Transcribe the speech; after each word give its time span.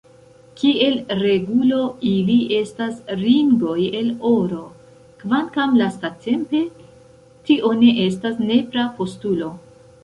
Kiel 0.59 0.95
regulo, 1.17 1.81
ili 2.11 2.37
estas 2.61 2.97
ringoj 3.21 3.77
el 4.01 4.09
oro, 4.33 4.65
kvankam 5.21 5.79
lastatempe 5.85 6.67
tio 7.51 7.75
ne 7.85 7.97
estas 8.11 8.45
nepra 8.51 8.91
postulo. 9.01 9.57